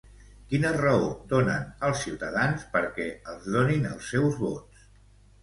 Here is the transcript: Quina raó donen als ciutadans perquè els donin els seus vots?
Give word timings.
Quina 0.51 0.69
raó 0.77 1.11
donen 1.33 1.67
als 1.89 2.01
ciutadans 2.05 2.65
perquè 2.73 3.07
els 3.35 3.47
donin 3.59 3.87
els 3.93 4.09
seus 4.15 4.43
vots? 4.43 4.91